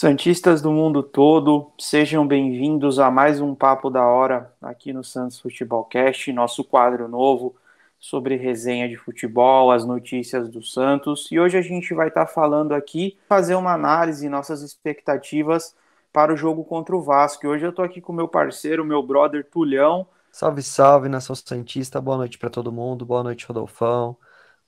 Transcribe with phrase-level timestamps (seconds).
[0.00, 5.38] Santistas do mundo todo, sejam bem-vindos a mais um Papo da Hora aqui no Santos
[5.38, 7.54] Futebol Cast, nosso quadro novo
[7.98, 11.28] sobre resenha de futebol, as notícias do Santos.
[11.30, 15.76] E hoje a gente vai estar tá falando aqui, fazer uma análise, nossas expectativas
[16.10, 17.44] para o jogo contra o Vasco.
[17.44, 20.06] E hoje eu estou aqui com meu parceiro, meu brother Tulhão.
[20.32, 22.00] Salve, salve, nação Santista.
[22.00, 23.04] Boa noite para todo mundo.
[23.04, 24.16] Boa noite, Rodolfão.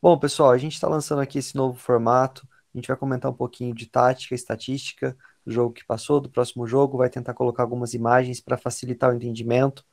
[0.03, 2.47] Bom, pessoal, a gente está lançando aqui esse novo formato.
[2.75, 6.67] A gente vai comentar um pouquinho de tática, estatística do jogo que passou, do próximo
[6.67, 9.85] jogo, vai tentar colocar algumas imagens para facilitar o entendimento.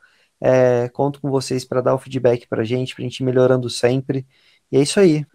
[0.41, 3.25] É, conto com vocês para dar o feedback para a gente, para a gente ir
[3.25, 4.25] melhorando sempre.
[4.71, 5.25] E é isso aí.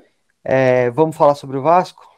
[0.43, 2.09] É, vamos falar sobre o Vasco?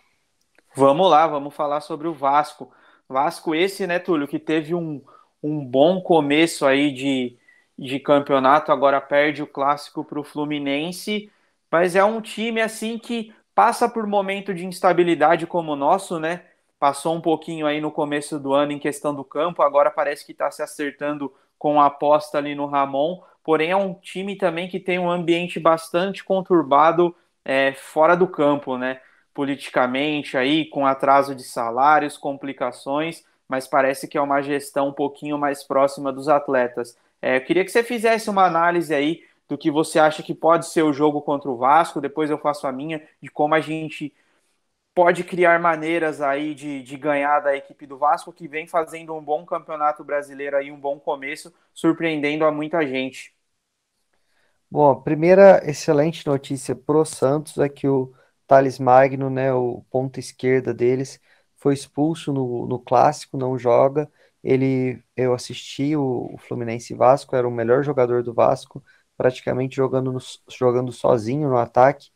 [0.75, 2.71] Vamos lá, vamos falar sobre o Vasco.
[3.09, 5.03] Vasco esse, né, Túlio, que teve um,
[5.43, 7.39] um bom começo aí de,
[7.79, 11.31] de campeonato, agora perde o clássico para o Fluminense,
[11.71, 16.43] mas é um time assim que passa por momento de instabilidade como o nosso, né?
[16.79, 20.33] Passou um pouquinho aí no começo do ano em questão do campo, agora parece que
[20.33, 23.23] está se acertando com a aposta ali no Ramon.
[23.43, 28.77] Porém, é um time também que tem um ambiente bastante conturbado é, fora do campo,
[28.77, 29.01] né?
[29.33, 35.39] Politicamente aí, com atraso de salários, complicações, mas parece que é uma gestão um pouquinho
[35.39, 36.95] mais próxima dos atletas.
[37.23, 40.67] É, eu queria que você fizesse uma análise aí do que você acha que pode
[40.69, 44.13] ser o jogo contra o Vasco, depois eu faço a minha, de como a gente
[44.95, 49.23] pode criar maneiras aí de, de ganhar da equipe do Vasco, que vem fazendo um
[49.25, 53.35] bom campeonato brasileiro aí, um bom começo, surpreendendo a muita gente.
[54.71, 58.13] Bom, a primeira excelente notícia pro Santos é que o
[58.47, 61.21] Thales Magno, né, o ponta esquerda deles,
[61.57, 64.11] foi expulso no, no clássico, não joga.
[64.43, 68.83] Ele, eu assisti o, o Fluminense Vasco, era o melhor jogador do Vasco,
[69.17, 72.11] praticamente jogando, no, jogando sozinho no ataque.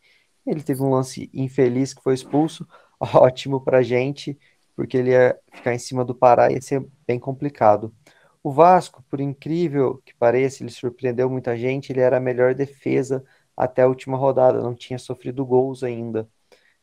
[0.46, 2.66] Ele teve um lance infeliz que foi expulso,
[3.00, 4.38] ótimo para gente,
[4.76, 7.94] porque ele ia ficar em cima do Pará e ia ser bem complicado.
[8.42, 13.22] O Vasco, por incrível que pareça, ele surpreendeu muita gente, ele era a melhor defesa
[13.56, 16.28] até a última rodada, não tinha sofrido gols ainda.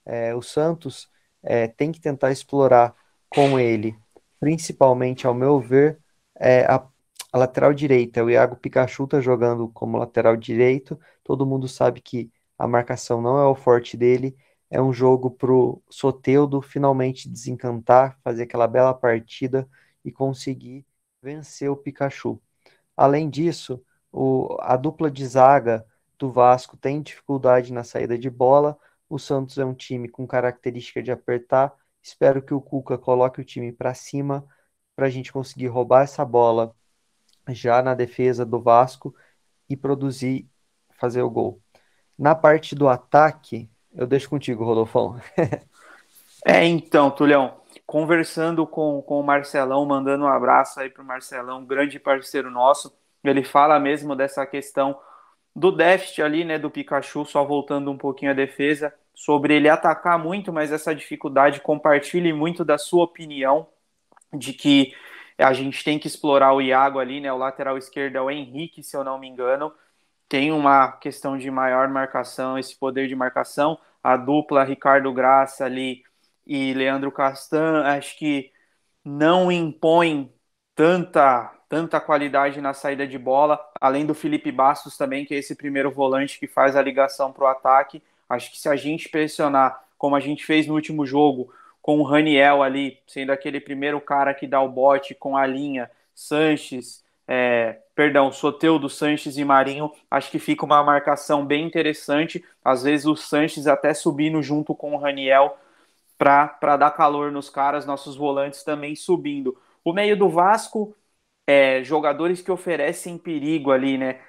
[0.05, 1.09] É, o Santos
[1.43, 2.95] é, tem que tentar explorar
[3.29, 3.95] com ele,
[4.39, 5.99] principalmente, ao meu ver,
[6.39, 6.87] é, a
[7.31, 10.99] a lateral direita, o Iago Pikachu está jogando como lateral direito.
[11.23, 14.35] Todo mundo sabe que a marcação não é o forte dele.
[14.69, 19.67] É um jogo para o Soteudo finalmente desencantar, fazer aquela bela partida
[20.03, 20.85] e conseguir
[21.21, 22.41] vencer o Pikachu.
[22.95, 25.85] Além disso, o, a dupla de zaga
[26.17, 28.77] do Vasco tem dificuldade na saída de bola.
[29.09, 31.73] O Santos é um time com característica de apertar.
[32.01, 34.45] Espero que o Cuca coloque o time para cima
[34.95, 36.75] para a gente conseguir roubar essa bola
[37.49, 39.15] já na defesa do Vasco
[39.69, 40.47] e produzir,
[40.97, 41.61] fazer o gol.
[42.17, 45.19] Na parte do ataque, eu deixo contigo, Rodolfão.
[46.45, 51.65] é, então, Tulhão, conversando com, com o Marcelão, mandando um abraço aí para o Marcelão,
[51.65, 52.93] grande parceiro nosso,
[53.23, 54.97] ele fala mesmo dessa questão
[55.55, 60.19] do déficit ali, né, do Pikachu, só voltando um pouquinho à defesa, sobre ele atacar
[60.19, 63.67] muito, mas essa dificuldade, compartilhe muito da sua opinião
[64.31, 64.93] de que
[65.37, 67.31] a gente tem que explorar o Iago ali, né?
[67.31, 69.73] O lateral esquerdo é o Henrique, se eu não me engano.
[70.29, 73.79] Tem uma questão de maior marcação, esse poder de marcação.
[74.03, 76.03] A dupla Ricardo Graça ali
[76.45, 78.51] e Leandro Castan, acho que
[79.03, 80.31] não impõe
[80.75, 85.55] tanta tanta qualidade na saída de bola, além do Felipe Bastos também, que é esse
[85.55, 88.01] primeiro volante que faz a ligação para o ataque.
[88.29, 91.53] Acho que se a gente pressionar, como a gente fez no último jogo,
[91.87, 95.89] com o Raniel ali, sendo aquele primeiro cara que dá o bote com a linha,
[96.13, 102.43] Sanches, é, perdão, Soteudo, Sanches e Marinho, acho que fica uma marcação bem interessante.
[102.61, 105.57] Às vezes o Sanches até subindo junto com o Raniel
[106.17, 109.57] para dar calor nos caras, nossos volantes também subindo.
[109.81, 110.93] O meio do Vasco,
[111.47, 114.19] é, jogadores que oferecem perigo ali, né?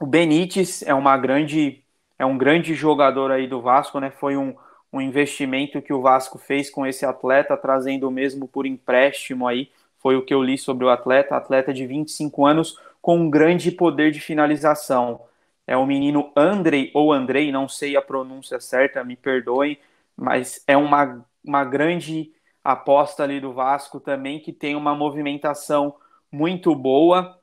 [0.00, 1.84] O Benítez é uma grande
[2.18, 4.10] é um grande jogador aí do Vasco, né?
[4.10, 4.56] Foi um,
[4.94, 9.68] um investimento que o Vasco fez com esse atleta, trazendo o mesmo por empréstimo aí,
[9.98, 13.72] foi o que eu li sobre o atleta, atleta de 25 anos com um grande
[13.72, 15.20] poder de finalização.
[15.66, 19.78] É o menino Andrei ou Andrei, não sei a pronúncia certa, me perdoem,
[20.16, 22.32] mas é uma, uma grande
[22.62, 25.96] aposta ali do Vasco também, que tem uma movimentação
[26.30, 27.36] muito boa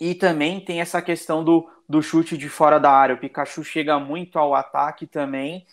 [0.00, 3.14] e também tem essa questão do, do chute de fora da área.
[3.14, 5.64] O Pikachu chega muito ao ataque também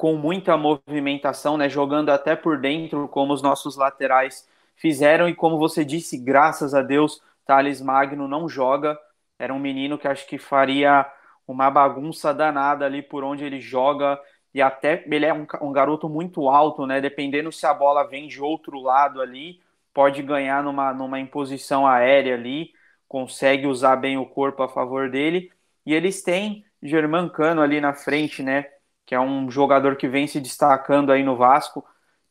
[0.00, 5.28] com muita movimentação, né, jogando até por dentro, como os nossos laterais fizeram.
[5.28, 8.98] E como você disse, graças a Deus, Thales Magno não joga.
[9.38, 11.06] Era um menino que acho que faria
[11.46, 14.18] uma bagunça danada ali por onde ele joga.
[14.54, 17.00] e até ele é um, um garoto muito alto, né?
[17.00, 19.60] Dependendo se a bola vem de outro lado ali,
[19.92, 22.72] pode ganhar numa, numa imposição aérea ali,
[23.08, 25.52] consegue usar bem o corpo a favor dele.
[25.84, 28.66] E eles têm Germancano ali na frente, né?
[29.10, 31.84] Que é um jogador que vem se destacando aí no Vasco.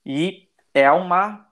[0.06, 1.46] E é uma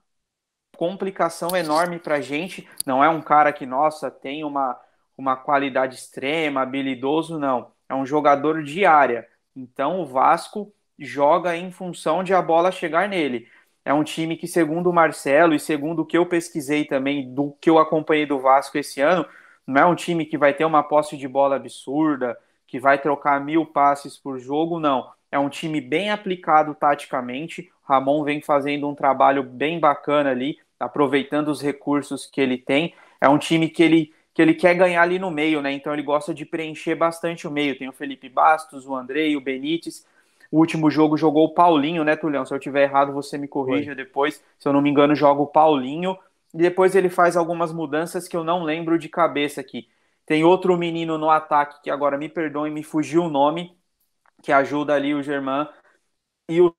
[0.74, 2.66] complicação enorme para a gente.
[2.86, 4.80] Não é um cara que, nossa, tem uma,
[5.18, 7.72] uma qualidade extrema, habilidoso, não.
[7.90, 9.28] É um jogador de área.
[9.54, 13.46] Então o Vasco joga em função de a bola chegar nele.
[13.84, 17.52] É um time que, segundo o Marcelo e segundo o que eu pesquisei também, do
[17.60, 19.26] que eu acompanhei do Vasco esse ano,
[19.66, 22.34] não é um time que vai ter uma posse de bola absurda,
[22.66, 25.17] que vai trocar mil passes por jogo, não.
[25.30, 27.70] É um time bem aplicado taticamente.
[27.82, 32.94] Ramon vem fazendo um trabalho bem bacana ali, aproveitando os recursos que ele tem.
[33.20, 35.72] É um time que ele, que ele quer ganhar ali no meio, né?
[35.72, 37.78] Então ele gosta de preencher bastante o meio.
[37.78, 40.06] Tem o Felipe Bastos, o Andrei, o Benítez.
[40.50, 42.44] O último jogo jogou o Paulinho, né, Tulhão?
[42.46, 44.42] Se eu tiver errado, você me corrija depois.
[44.58, 46.16] Se eu não me engano, joga o Paulinho.
[46.54, 49.88] E depois ele faz algumas mudanças que eu não lembro de cabeça aqui.
[50.24, 53.76] Tem outro menino no ataque que agora me perdoe, me fugiu o nome,
[54.42, 55.68] que ajuda ali o Germán
[56.50, 56.74] e o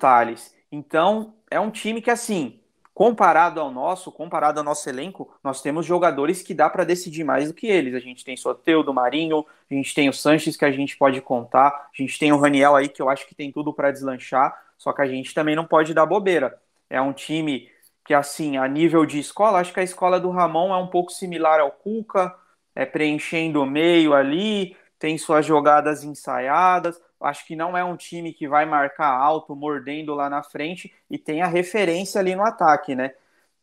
[0.00, 0.54] Thales.
[0.70, 2.60] Então, é um time que, assim,
[2.92, 7.48] comparado ao nosso, comparado ao nosso elenco, nós temos jogadores que dá para decidir mais
[7.48, 7.94] do que eles.
[7.94, 11.68] A gente tem Soteudo, Marinho, a gente tem o Sanches que a gente pode contar,
[11.68, 14.92] a gente tem o Raniel aí que eu acho que tem tudo para deslanchar, só
[14.92, 16.58] que a gente também não pode dar bobeira.
[16.90, 17.70] É um time
[18.04, 21.10] que, assim, a nível de escola, acho que a escola do Ramon é um pouco
[21.12, 22.34] similar ao Cuca,
[22.74, 28.32] é preenchendo o meio ali, tem suas jogadas ensaiadas, acho que não é um time
[28.32, 32.94] que vai marcar alto, mordendo lá na frente e tem a referência ali no ataque,
[32.94, 33.14] né?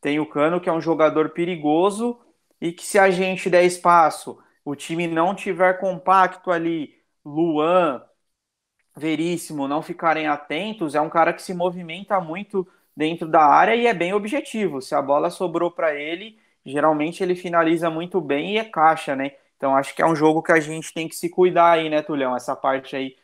[0.01, 2.19] Tem o Cano, que é um jogador perigoso
[2.61, 6.95] e que se a gente der espaço, o time não tiver compacto ali,
[7.25, 8.01] Luan,
[8.95, 13.87] Veríssimo, não ficarem atentos, é um cara que se movimenta muito dentro da área e
[13.87, 14.81] é bem objetivo.
[14.81, 19.31] Se a bola sobrou para ele, geralmente ele finaliza muito bem e é caixa, né?
[19.63, 22.01] Então acho que é um jogo que a gente tem que se cuidar aí, né,
[22.01, 22.35] Tulhão?
[22.35, 23.15] Essa parte aí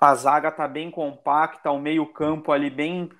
[0.00, 3.10] a zaga tá bem compacta, o meio-campo ali bem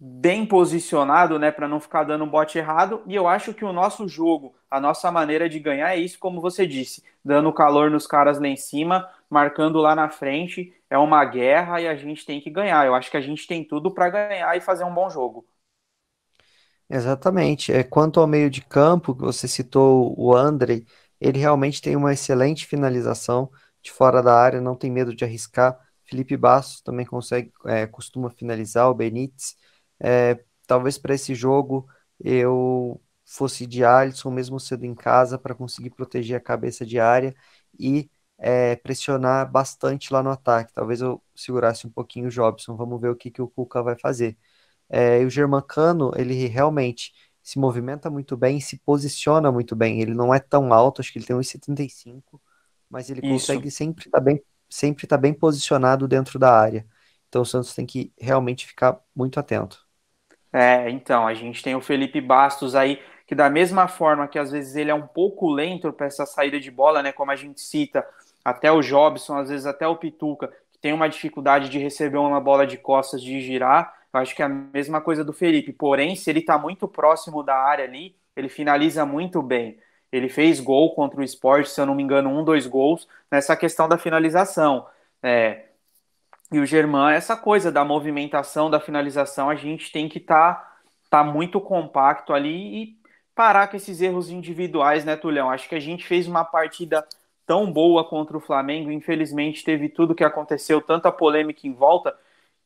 [0.00, 3.02] bem posicionado, né, para não ficar dando um bote errado.
[3.06, 6.40] E eu acho que o nosso jogo, a nossa maneira de ganhar é isso, como
[6.40, 10.74] você disse, dando calor nos caras lá em cima, marcando lá na frente.
[10.90, 12.86] É uma guerra e a gente tem que ganhar.
[12.86, 15.46] Eu acho que a gente tem tudo para ganhar e fazer um bom jogo.
[16.88, 17.72] Exatamente.
[17.72, 20.84] É, quanto ao meio de campo, que você citou o André,
[21.22, 23.50] ele realmente tem uma excelente finalização
[23.82, 25.78] de fora da área, não tem medo de arriscar.
[26.04, 29.56] Felipe Bastos também consegue, é, costuma finalizar, o Benítez.
[30.00, 31.86] É, talvez para esse jogo
[32.20, 37.34] eu fosse de Alisson, mesmo sendo em casa, para conseguir proteger a cabeça de área
[37.78, 40.72] e é, pressionar bastante lá no ataque.
[40.74, 42.76] Talvez eu segurasse um pouquinho o Jobson.
[42.76, 44.36] Vamos ver o que, que o Cuca vai fazer.
[44.88, 47.12] É, e o Germancano, ele realmente
[47.42, 50.00] se movimenta muito bem, se posiciona muito bem.
[50.00, 52.40] Ele não é tão alto, acho que ele tem 1,75,
[52.88, 53.46] mas ele Isso.
[53.46, 54.42] consegue sempre estar tá bem
[54.72, 56.86] sempre está bem posicionado dentro da área.
[57.28, 59.86] Então o Santos tem que realmente ficar muito atento.
[60.52, 64.50] É, então, a gente tem o Felipe Bastos aí, que da mesma forma que às
[64.50, 67.12] vezes ele é um pouco lento para essa saída de bola, né?
[67.12, 68.06] Como a gente cita,
[68.44, 72.40] até o Jobson, às vezes até o Pituca, que tem uma dificuldade de receber uma
[72.40, 73.94] bola de costas de girar.
[74.12, 75.72] Acho que é a mesma coisa do Felipe.
[75.72, 79.78] Porém, se ele está muito próximo da área ali, ele finaliza muito bem.
[80.10, 83.56] Ele fez gol contra o esporte, se eu não me engano, um, dois gols nessa
[83.56, 84.86] questão da finalização.
[85.22, 85.66] É,
[86.52, 90.76] e o Germán, essa coisa da movimentação, da finalização, a gente tem que estar tá,
[91.08, 92.98] tá muito compacto ali e
[93.34, 95.50] parar com esses erros individuais, né, Tulhão?
[95.50, 97.06] Acho que a gente fez uma partida
[97.46, 102.14] tão boa contra o Flamengo, infelizmente teve tudo que aconteceu, tanta polêmica em volta,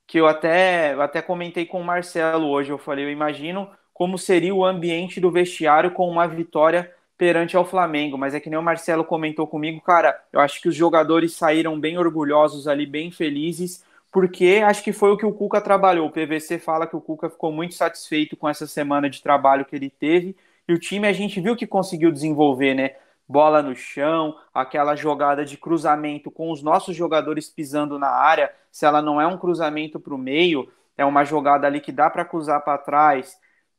[0.06, 4.18] que eu até, eu até comentei com o Marcelo hoje, eu falei, eu imagino como
[4.18, 8.58] seria o ambiente do vestiário com uma vitória perante ao Flamengo, mas é que nem
[8.58, 13.10] o Marcelo comentou comigo, cara, eu acho que os jogadores saíram bem orgulhosos ali, bem
[13.10, 13.82] felizes,
[14.12, 16.06] porque acho que foi o que o Cuca trabalhou.
[16.06, 19.75] O PVC fala que o Cuca ficou muito satisfeito com essa semana de trabalho que
[19.75, 20.36] ele teve,
[20.68, 22.96] e o time a gente viu que conseguiu desenvolver, né?
[23.28, 28.87] Bola no chão, aquela jogada de cruzamento com os nossos jogadores pisando na área, se
[28.87, 32.25] ela não é um cruzamento para o meio, é uma jogada ali que dá para
[32.25, 33.37] cruzar para trás,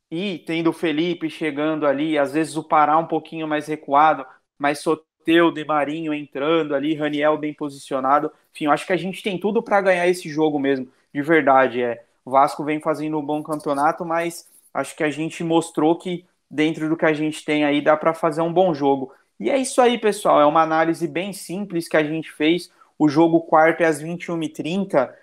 [0.10, 4.26] e tendo o Felipe chegando ali, às vezes o Pará um pouquinho mais recuado,
[4.58, 8.32] mas Soteudo e Marinho entrando ali, Raniel bem posicionado.
[8.54, 11.82] Enfim, eu acho que a gente tem tudo para ganhar esse jogo mesmo, de verdade.
[11.82, 16.26] É, o Vasco vem fazendo um bom campeonato, mas acho que a gente mostrou que
[16.50, 19.14] dentro do que a gente tem aí dá para fazer um bom jogo.
[19.40, 20.42] E é isso aí, pessoal.
[20.42, 22.72] É uma análise bem simples que a gente fez.
[22.98, 25.14] O jogo quarto é às 21h30.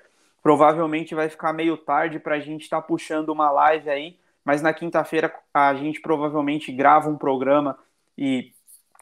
[0.43, 4.61] Provavelmente vai ficar meio tarde para a gente estar tá puxando uma live aí, mas
[4.61, 7.79] na quinta-feira a gente provavelmente grava um programa
[8.17, 8.53] e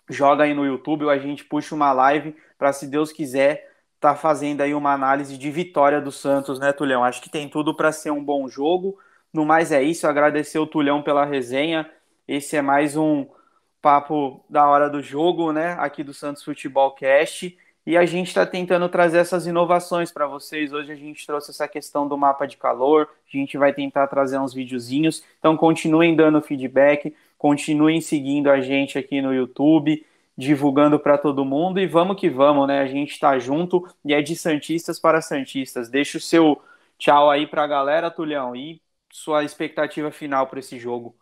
[0.09, 4.15] joga aí no YouTube ou a gente puxa uma live para, se Deus quiser, tá
[4.15, 7.03] fazendo aí uma análise de vitória do Santos, né, Tulhão?
[7.03, 8.97] Acho que tem tudo para ser um bom jogo.
[9.33, 11.91] No mais é isso, agradecer o Tulhão pela resenha.
[12.29, 13.27] Esse é mais um
[13.83, 17.59] papo da hora do jogo, né, aqui do Santos Futebol Cast.
[17.85, 20.73] E a gente está tentando trazer essas inovações para vocês.
[20.73, 24.39] Hoje a gente trouxe essa questão do mapa de calor, a gente vai tentar trazer
[24.39, 25.25] uns videozinhos.
[25.41, 30.07] Então continuem dando feedback, continuem seguindo a gente aqui no YouTube,
[30.39, 32.81] divulgando para todo mundo e vamos que vamos, né?
[32.81, 35.89] A gente está junto e é de Santistas para Santistas.
[35.89, 36.63] Deixa o seu
[36.97, 41.17] tchau aí para a galera, Tulhão, e sua expectativa final para esse jogo.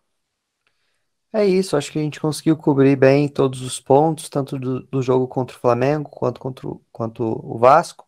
[1.33, 5.01] É isso, acho que a gente conseguiu cobrir bem todos os pontos, tanto do, do
[5.01, 8.05] jogo contra o Flamengo quanto contra o, quanto o Vasco.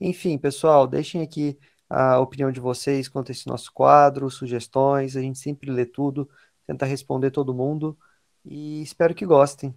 [0.00, 5.22] Enfim, pessoal, deixem aqui a opinião de vocês quanto a esse nosso quadro, sugestões, a
[5.22, 6.28] gente sempre lê tudo
[6.66, 7.98] tentar responder todo mundo
[8.44, 9.74] e espero que gostem.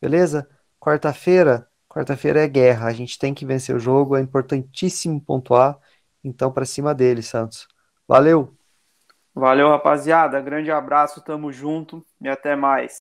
[0.00, 0.48] Beleza?
[0.80, 5.78] Quarta-feira, quarta-feira é guerra, a gente tem que vencer o jogo, é importantíssimo pontuar,
[6.24, 7.68] então para cima dele, Santos.
[8.08, 8.56] Valeu.
[9.34, 10.40] Valeu, rapaziada.
[10.40, 12.98] Grande abraço, tamo junto e até mais.